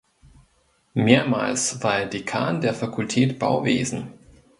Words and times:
Mehrmals 0.95 1.83
war 1.83 1.99
er 1.99 2.05
Dekan 2.07 2.59
der 2.59 2.73
Fakultät 2.73 3.37
Bauwesen. 3.37 4.07